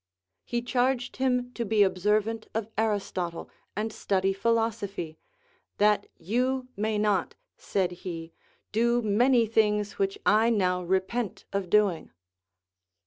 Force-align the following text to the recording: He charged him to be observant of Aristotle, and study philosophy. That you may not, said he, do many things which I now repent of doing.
He 0.43 0.63
charged 0.63 1.17
him 1.17 1.51
to 1.53 1.63
be 1.63 1.83
observant 1.83 2.47
of 2.55 2.69
Aristotle, 2.75 3.51
and 3.75 3.93
study 3.93 4.33
philosophy. 4.33 5.19
That 5.77 6.07
you 6.17 6.69
may 6.75 6.97
not, 6.97 7.35
said 7.55 7.91
he, 8.01 8.33
do 8.71 9.03
many 9.03 9.45
things 9.45 9.99
which 9.99 10.17
I 10.25 10.49
now 10.49 10.81
repent 10.81 11.45
of 11.53 11.69
doing. 11.69 12.09